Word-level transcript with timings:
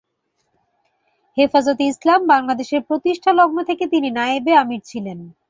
হেফাজতে 1.37 1.83
ইসলাম 1.83 2.19
বাংলাদেশের 2.27 2.81
প্রতিষ্ঠালগ্ন 2.81 3.57
থেকে 3.63 3.83
তিনি 3.87 4.09
নায়েবে 4.09 4.51
আমীর 4.55 4.81
ছিলেন। 4.85 5.19